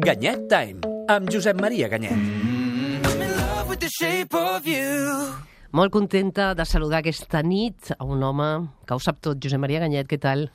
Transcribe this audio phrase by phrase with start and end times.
[0.00, 0.80] Ganyet Time,
[1.12, 2.12] amb Josep Maria Ganyet.
[2.16, 5.34] I'm in love with the shape of you.
[5.76, 8.48] Molt contenta de saludar aquesta nit a un home
[8.86, 10.46] que ho sap tot, Josep Maria Ganyet, què tal?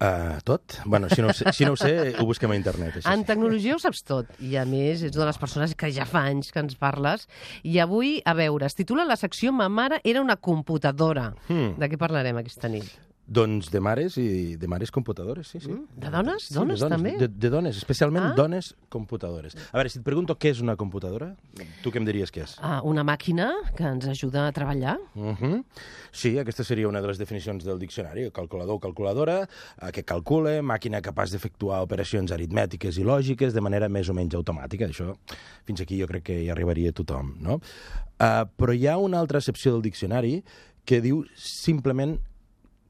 [0.00, 0.78] Uh, tot?
[0.86, 3.00] Bueno, si no, ho sé, si no ho sé, ho busquem a internet.
[3.00, 3.28] Això En sí.
[3.28, 6.22] tecnologia ho saps tot, i a més ets una de les persones que ja fa
[6.30, 7.26] anys que ens parles.
[7.66, 11.32] I avui, a veure, es titula la secció Ma mare era una computadora.
[11.50, 11.74] Hmm.
[11.76, 12.88] De què parlarem aquesta nit?
[13.30, 15.70] Doncs de mares i de mares computadores, sí, sí.
[15.94, 16.48] De dones?
[16.48, 17.12] Sí, dones, de també?
[17.20, 18.32] De, de dones, especialment Ah.
[18.34, 19.54] dones computadores.
[19.70, 21.36] A veure, si et pregunto què és una computadora,
[21.84, 22.56] tu què em diries que és?
[22.58, 24.96] Ah, una màquina que ens ajuda a treballar?
[25.14, 25.64] Uh -huh.
[26.10, 28.30] Sí, aquesta seria una de les definicions del diccionari.
[28.32, 29.48] Calculador o calculadora,
[29.80, 34.34] eh, que calcula, màquina capaç d'efectuar operacions aritmètiques i lògiques de manera més o menys
[34.34, 34.88] automàtica.
[34.88, 35.14] Això,
[35.64, 37.60] fins aquí jo crec que hi arribaria tothom, no?
[38.20, 40.42] Uh, però hi ha una altra excepció del diccionari
[40.84, 42.18] que diu simplement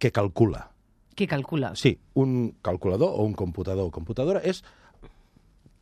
[0.01, 0.71] que calcula.
[1.15, 1.75] Què calcula?
[1.77, 4.65] Sí, un calculador o un computador o computadora és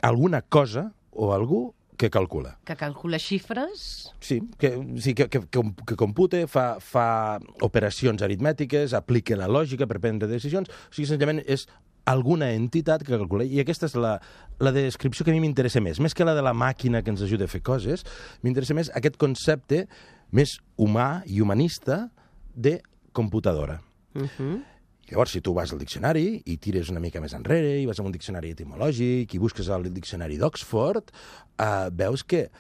[0.03, 2.57] alguna cosa o algú que calcula.
[2.65, 4.15] Que calcula xifres?
[4.21, 4.71] Sí, que,
[5.03, 10.31] sí, que, que, que, que compute, fa, fa operacions aritmètiques, aplica la lògica per prendre
[10.31, 10.71] decisions.
[10.71, 11.67] O sigui, senzillament és
[12.09, 13.45] alguna entitat que calcula.
[13.45, 14.15] I aquesta és la,
[14.63, 15.99] la descripció que a mi m'interessa més.
[16.01, 18.07] Més que la de la màquina que ens ajuda a fer coses,
[18.47, 19.85] m'interessa més aquest concepte
[20.31, 22.07] més humà i humanista
[22.55, 22.79] de
[23.13, 23.81] computadora.
[24.19, 24.65] Uh -huh.
[25.09, 28.03] Llavors, si tu vas al diccionari i tires una mica més enrere i vas a
[28.03, 31.11] un diccionari etimològic i busques el diccionari d'Oxford,
[31.59, 32.51] eh, veus que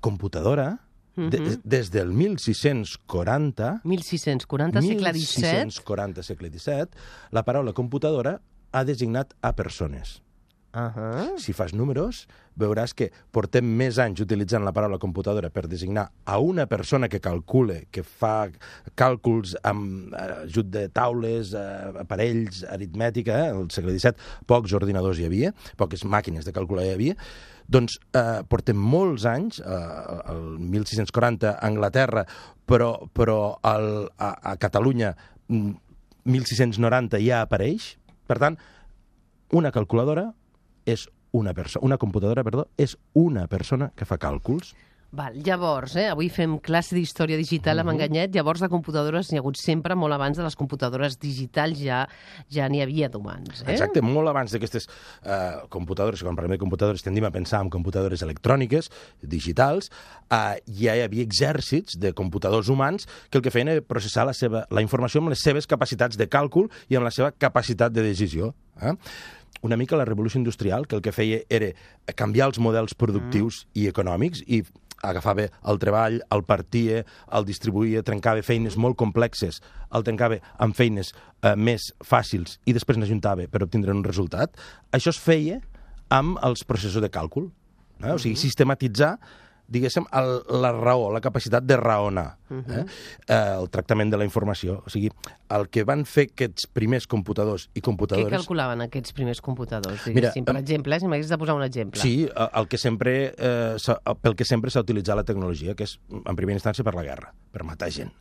[0.00, 0.78] computadora,
[1.16, 5.42] de, des del 1640, 1640, segle XVII.
[5.42, 6.86] 1640, segle XVII,
[7.32, 10.20] la paraula computadora ha designat a persones.
[10.74, 11.38] Uh -huh.
[11.38, 16.38] Si fas números, veuràs que portem més anys utilitzant la paraula computadora per designar a
[16.38, 18.50] una persona que calcule, que fa
[18.94, 23.48] càlculs amb eh, ajut de taules, eh, aparells, aritmètica, eh?
[23.50, 24.12] al segle XVII
[24.46, 27.14] pocs ordinadors hi havia, poques màquines de calcular hi havia,
[27.66, 32.26] doncs eh, portem molts anys, eh, el 1640 a Anglaterra,
[32.66, 35.16] però, però al, a, a Catalunya
[35.48, 35.72] mm,
[36.24, 37.96] 1690 ja apareix.
[38.28, 38.58] Per tant,
[39.52, 40.34] una calculadora
[40.88, 44.74] és una persona, una computadora, perdó, és una persona que fa càlculs.
[45.08, 49.40] Val, llavors, eh, avui fem classe d'història digital amb Enganyet, llavors de computadores n'hi ha
[49.40, 52.02] hagut sempre, molt abans de les computadores digitals ja
[52.52, 53.62] ja n'hi havia d'humans.
[53.62, 53.72] Eh?
[53.72, 54.84] Exacte, molt abans d'aquestes
[55.24, 59.88] eh, computadores, quan parlem de computadores tendim a pensar en computadores electròniques, digitals,
[60.28, 64.36] eh, ja hi havia exèrcits de computadors humans que el que feien era processar la,
[64.36, 68.04] seva, la informació amb les seves capacitats de càlcul i amb la seva capacitat de
[68.04, 68.52] decisió.
[68.82, 68.94] Eh?
[69.66, 71.72] Una mica la revolució industrial, que el que feia era
[72.14, 73.80] canviar els models productius mm.
[73.80, 74.62] i econòmics i
[75.02, 77.02] agafava el treball, el partia,
[77.34, 79.60] el distribuïa, trencava feines molt complexes,
[79.94, 84.58] el trencava amb feines eh, més fàcils i després n'ajuntava per obtindre un resultat.
[84.94, 85.60] Això es feia
[86.14, 87.50] amb els processos de càlcul.
[88.02, 88.14] Eh?
[88.14, 89.16] O sigui, sistematitzar
[89.68, 90.30] diguéssim, el,
[90.62, 92.62] la raó, la capacitat de raonar, eh?
[92.78, 92.84] eh?
[93.28, 94.78] el tractament de la informació.
[94.86, 95.10] O sigui,
[95.54, 98.32] el que van fer aquests primers computadors i Què computadores...
[98.32, 100.06] calculaven aquests primers computadors?
[100.08, 102.00] Mira, per em- exemple, eh, si m'hagués de posar un exemple.
[102.00, 103.76] Sí, eh, el que sempre, eh,
[104.22, 107.34] pel que sempre s'ha utilitzat la tecnologia, que és, en primera instància, per la guerra,
[107.52, 108.14] per matar gent.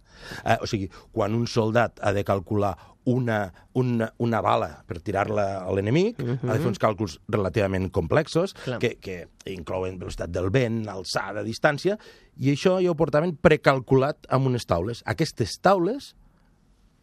[0.44, 2.76] Eh, o sigui, quan un soldat ha de calcular
[3.08, 8.52] una, una, una bala per tirar-la a l'enemic, ha de fer uns càlculs relativament complexos,
[8.66, 8.82] Clar.
[8.84, 11.96] que, que inclouen velocitat del vent, alçada, distància,
[12.36, 15.06] i això ja ho portaven precalculat amb unes taules.
[15.08, 16.12] Aquestes taules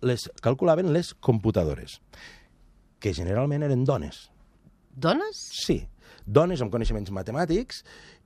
[0.05, 2.03] les calculaven les computadores,
[3.01, 4.27] que generalment eren dones.
[4.95, 5.41] Dones?
[5.57, 5.81] Sí,
[6.27, 7.81] dones amb coneixements matemàtics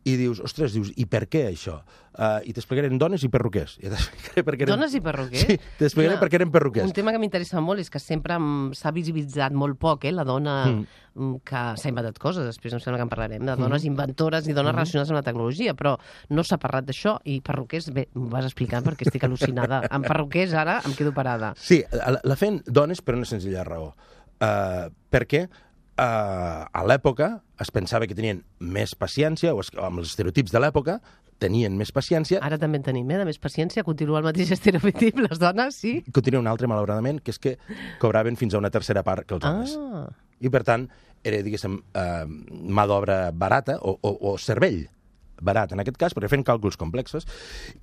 [0.09, 1.81] i dius, ostres, dius, i per què això?
[2.19, 3.77] Uh, I t'explicaré dones i perruquers.
[3.79, 4.73] I per què eren...
[4.73, 5.45] Dones i perruquers?
[5.45, 6.89] Sí, t'explicaré per què eren perruquers.
[6.89, 10.25] Un tema que m'interessa molt és que sempre mm, s'ha visibilitzat molt poc, eh, la
[10.27, 11.37] dona mm.
[11.47, 13.93] que s'ha inventat coses, després em sembla que en parlarem, de dones Mm-hmm.
[13.93, 15.95] inventores i dones relacionades amb la tecnologia, però
[16.35, 19.85] no s'ha parlat d'això i perruquers, bé, m'ho vas explicant perquè estic al·lucinada.
[19.95, 21.55] amb perruquers ara em quedo parada.
[21.59, 23.93] Sí, la, la feien dones per una senzilla raó.
[24.39, 25.49] Uh, perquè
[25.99, 30.63] uh, a l'època es pensava que tenien més paciència, o es, amb els estereotips de
[30.63, 30.99] l'època,
[31.39, 35.21] tenien més paciència, Ara també en tenim, eh, de més paciència, continua el mateix estereotip,
[35.23, 35.99] les dones, sí?
[36.15, 37.57] continua un altre, malauradament, que és que
[38.03, 39.77] cobraven fins a una tercera part que els homes.
[39.79, 40.07] Ah,
[40.39, 40.87] I, per tant,
[41.27, 42.25] era, diguéssim, eh,
[42.79, 44.87] mà d'obra barata o, o, o cervell
[45.45, 47.27] barat, en aquest cas, perquè fent càlculs complexos,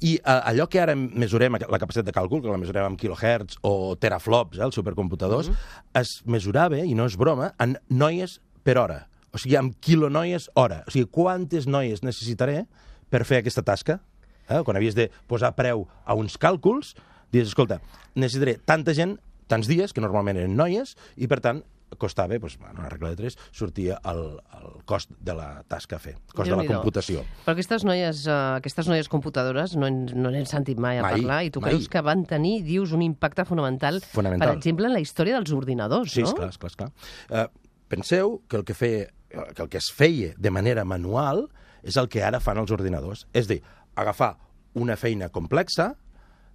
[0.02, 3.60] i eh, allò que ara mesurem, la capacitat de càlcul, que la mesurem amb kilohertz
[3.66, 5.52] o teraflops, eh, els supercomputadors,
[5.96, 9.06] es mesurava, i no és broma, en noies per hora.
[9.36, 10.84] O sigui, amb quilonoies hora.
[10.88, 12.64] O sigui, quantes noies necessitaré
[13.12, 14.00] per fer aquesta tasca?
[14.48, 14.62] Eh?
[14.64, 16.94] Quan havies de posar preu a uns càlculs,
[17.34, 17.82] dius, escolta,
[18.16, 19.18] necessitaré tanta gent,
[19.52, 21.62] tants dies, que normalment eren noies, i per tant
[21.98, 24.22] costava, doncs, bueno, una regla de 3, sortia el,
[24.60, 27.24] el cost de la tasca a fer, cost de la computació.
[27.46, 31.18] Però aquestes noies, uh, aquestes noies computadores no, en- no n'hem sentit mai a Mai,
[31.20, 31.72] parlar i tu mai.
[31.72, 34.50] creus que van tenir, dius, un impacte fonamental, Fonamental.
[34.50, 36.30] per exemple, en la història dels ordinadors, Sí, no?
[36.30, 36.92] esclar, esclar, esclar.
[37.30, 37.48] Uh,
[37.88, 41.48] penseu que el que, feia, que el que es feia de manera manual
[41.84, 43.28] és el que ara fan els ordinadors.
[43.34, 43.62] És dir,
[43.96, 44.38] agafar
[44.74, 45.94] una feina complexa,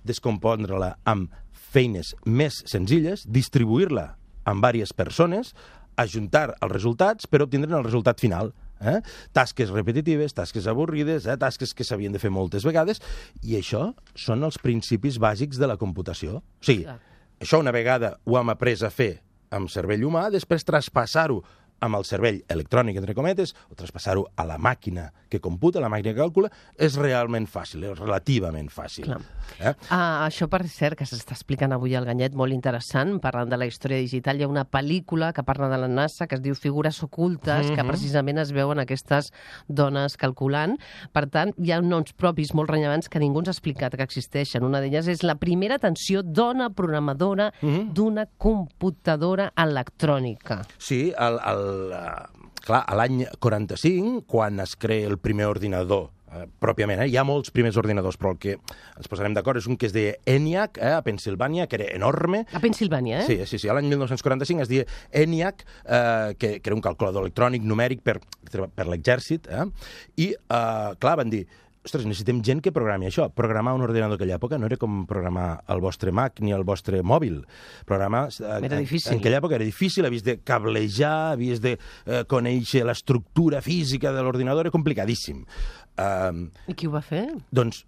[0.05, 1.31] descompondre-la amb
[1.71, 5.55] feines més senzilles, distribuir-la amb diverses persones,
[6.01, 8.53] ajuntar els resultats per obtindre el resultat final.
[8.81, 9.01] Eh?
[9.37, 11.37] Tasques repetitives, tasques avorrides, eh?
[11.37, 13.03] tasques que s'havien de fer moltes vegades,
[13.45, 16.41] i això són els principis bàsics de la computació.
[16.41, 16.97] O sigui, Clar.
[17.45, 19.19] això una vegada ho hem après a fer
[19.51, 21.43] amb cervell humà, després traspassar-ho
[21.81, 26.15] amb el cervell electrònic, entre cometes, o traspassar-ho a la màquina que computa, la màquina
[26.15, 29.07] que calcula, és realment fàcil, és relativament fàcil.
[29.07, 29.21] Clar.
[29.59, 29.73] Eh?
[29.91, 33.69] Ah, això, per cert, que s'està explicant avui al Ganyet, molt interessant, parlant de la
[33.71, 34.39] història digital.
[34.39, 37.87] Hi ha una pel·lícula que parla de la NASA que es diu Figures ocultes, que
[37.87, 39.31] precisament es veuen aquestes
[39.69, 40.77] dones calculant.
[41.15, 44.67] Per tant, hi ha noms propis molt rellevants que ningú ens ha explicat que existeixen.
[44.67, 50.61] Una d'elles és la primera atenció dona programadora d'una computadora electrònica.
[50.79, 51.65] Sí, el, el,
[51.97, 57.09] eh, clar, a l'any 45, quan es crea el primer ordinador, eh, pròpiament, eh?
[57.11, 59.95] hi ha molts primers ordinadors, però el que ens posarem d'acord és un que es
[59.97, 63.27] deia ENIAC, eh, a Pensilvània, que era enorme, A Pensilvània, eh?
[63.27, 63.71] Sí, sí, sí.
[63.71, 68.21] L'any 1945 es deia ENIAC, eh, que, que era un calculador electrònic numèric per,
[68.51, 69.67] per l'exèrcit, eh?
[70.17, 71.47] i, eh, clar, van dir,
[71.85, 73.29] ostres, necessitem gent que programi això.
[73.35, 77.03] Programar un ordinador d'aquella època no era com programar el vostre Mac ni el vostre
[77.03, 77.41] mòbil.
[77.89, 78.29] Programar...
[78.39, 79.13] eh, Era en- difícil.
[79.15, 84.23] En aquella època era difícil, havies de cablejar, havies de eh, conèixer l'estructura física de
[84.23, 85.45] l'ordinador, era complicadíssim.
[85.97, 87.27] Eh, I qui ho va fer?
[87.51, 87.85] doncs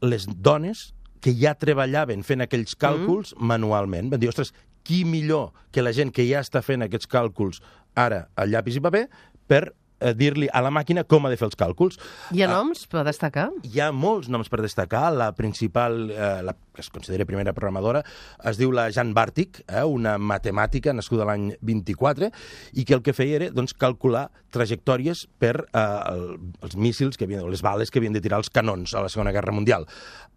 [0.00, 3.46] les dones que ja treballaven fent aquells càlculs mm.
[3.46, 4.08] manualment.
[4.10, 7.60] Van dir, ostres, qui millor que la gent que ja està fent aquests càlculs
[7.94, 9.04] ara a llapis i paper
[9.50, 11.98] per eh, dir-li a la màquina com ha de fer els càlculs.
[12.32, 13.50] Hi ha Ah, noms per destacar?
[13.62, 15.12] hi ha molts noms per destacar.
[15.12, 18.02] La principal, eh, la que es considera primera programadora,
[18.44, 22.30] es diu la Jeanne Bartik, eh, una matemàtica nascuda l'any 24,
[22.72, 25.78] i que el que feia era doncs, calcular trajectòries per eh,
[26.12, 29.08] el, els míssils, que havien, les bales que havien de tirar els canons a la
[29.08, 29.86] Segona Guerra Mundial.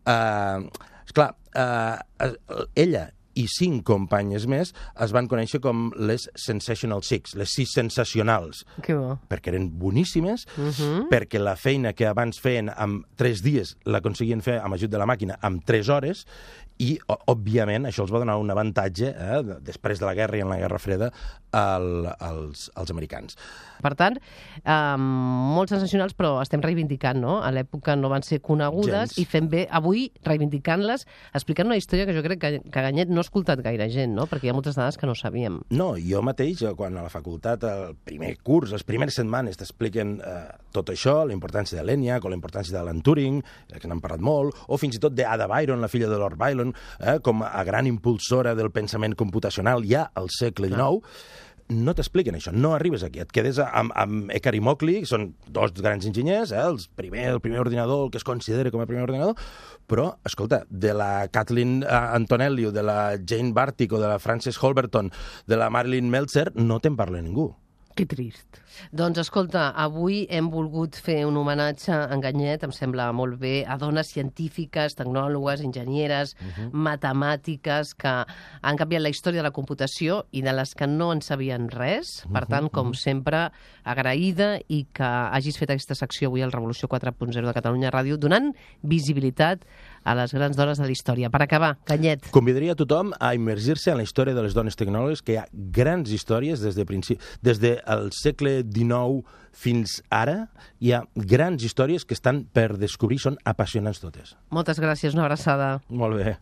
[0.05, 0.69] Eh,
[1.05, 7.35] esclar, eh, eh, ella i cinc companyes més es van conèixer com les Sensational Six,
[7.39, 9.17] les sis sensacionals Que bo.
[9.29, 11.07] perquè eren boníssimes, uh -huh.
[11.09, 15.05] perquè la feina que abans feien en tres dies l'aconseguien fer amb ajut de la
[15.05, 16.25] màquina en tres hores,
[16.79, 16.97] i,
[17.29, 20.49] òbviament, això els va donar un avantatge, eh, de- després de la guerra i en
[20.49, 21.11] la Guerra Freda,
[21.53, 23.35] al, als, als americans.
[23.83, 24.15] Per tant,
[24.65, 25.03] um,
[25.53, 27.41] molts sensacionals, però estem reivindicant, no?
[27.43, 29.17] A l'època no van ser conegudes Gens.
[29.21, 31.05] i fem bé avui reivindicant-les,
[31.35, 34.25] explicant una història que jo crec que, que Ganyet no ha escoltat gaire gent, no?
[34.31, 35.59] Perquè hi ha moltes dades que no sabíem.
[35.75, 40.15] No, jo mateix, eh, quan a la facultat, el primer curs, les primeres setmanes t'expliquen
[40.23, 40.41] eh,
[40.73, 44.01] tot això, la importància de l'ENIAC o la importància de l'Alan Turing, eh, que n'han
[44.01, 47.43] parlat molt, o fins i tot d'Ada Byron, la filla de Lord Byron, eh, com
[47.43, 51.01] a gran impulsora del pensament computacional ja al segle XIX,
[51.73, 53.21] no t'expliquen això, no arribes aquí.
[53.23, 57.25] Et quedes amb, amb Eckhart i Mockley, que són dos grans enginyers, eh, els primer,
[57.31, 59.39] el primer ordinador, el que es considera com a primer ordinador,
[59.89, 61.89] però, escolta, de la Kathleen eh,
[62.19, 65.11] Antonelli o de la Jane Bartik o de la Frances Holberton,
[65.47, 67.51] de la Marilyn Meltzer, no te'n parla ningú.
[67.93, 68.57] Que trist.
[68.89, 73.53] Doncs escolta, avui hem volgut fer un homenatge a en Ganyet, em sembla molt bé,
[73.69, 76.33] a dones científiques, tecnòlogues, enginyeres,
[76.73, 81.21] matemàtiques, que han canviat la història de la computació i de les que no en
[81.21, 82.23] sabien res.
[82.33, 83.45] Per tant, com sempre,
[83.85, 88.55] agraïda i que hagis fet aquesta secció avui al Revolució 4.0 de Catalunya Ràdio, donant
[88.81, 89.67] visibilitat
[90.03, 91.31] a les grans dones de la història.
[91.33, 92.29] Per acabar, Ganyet.
[92.35, 95.47] Convidaria a tothom a immergir-se en la història de les dones tecnòlogues, que hi ha
[95.51, 100.47] grans històries des, de principi, des del segle XIX fins ara.
[100.81, 104.35] Hi ha grans històries que estan per descobrir, són apassionants totes.
[104.53, 105.77] Moltes gràcies, una abraçada.
[105.89, 106.37] Molt bé.